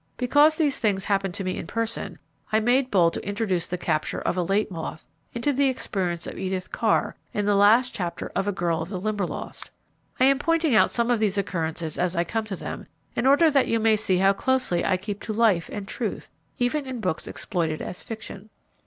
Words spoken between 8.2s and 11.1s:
of "A Girl of the Limberlost." I am pointing out